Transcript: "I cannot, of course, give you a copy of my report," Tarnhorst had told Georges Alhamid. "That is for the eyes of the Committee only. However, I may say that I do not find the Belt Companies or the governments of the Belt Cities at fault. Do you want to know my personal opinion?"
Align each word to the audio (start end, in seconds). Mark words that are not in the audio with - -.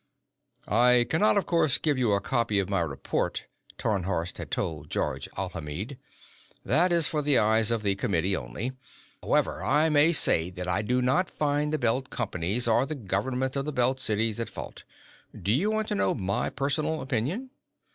"I 0.67 1.05
cannot, 1.11 1.37
of 1.37 1.45
course, 1.45 1.77
give 1.77 1.99
you 1.99 2.13
a 2.13 2.21
copy 2.21 2.57
of 2.57 2.71
my 2.71 2.79
report," 2.79 3.45
Tarnhorst 3.77 4.39
had 4.39 4.49
told 4.49 4.89
Georges 4.89 5.31
Alhamid. 5.37 5.99
"That 6.65 6.91
is 6.91 7.07
for 7.07 7.21
the 7.21 7.37
eyes 7.37 7.69
of 7.69 7.83
the 7.83 7.93
Committee 7.93 8.35
only. 8.35 8.71
However, 9.21 9.63
I 9.63 9.89
may 9.89 10.11
say 10.11 10.49
that 10.49 10.67
I 10.67 10.81
do 10.81 11.03
not 11.03 11.29
find 11.29 11.71
the 11.71 11.77
Belt 11.77 12.09
Companies 12.09 12.67
or 12.67 12.87
the 12.87 12.95
governments 12.95 13.55
of 13.55 13.65
the 13.65 13.71
Belt 13.71 13.99
Cities 13.99 14.39
at 14.39 14.49
fault. 14.49 14.85
Do 15.39 15.53
you 15.53 15.69
want 15.69 15.87
to 15.89 15.93
know 15.93 16.15
my 16.15 16.49
personal 16.49 17.01
opinion?" 17.01 17.51